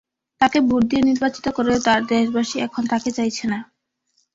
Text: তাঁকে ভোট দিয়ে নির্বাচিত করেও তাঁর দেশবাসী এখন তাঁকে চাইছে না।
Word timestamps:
তাঁকে 0.41 0.59
ভোট 0.67 0.83
দিয়ে 0.89 1.03
নির্বাচিত 1.09 1.45
করেও 1.57 1.77
তাঁর 1.85 2.01
দেশবাসী 2.09 2.57
এখন 2.67 2.83
তাঁকে 2.91 3.09
চাইছে 3.17 3.45
না। 3.47 3.59